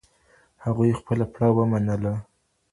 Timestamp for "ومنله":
1.57-2.13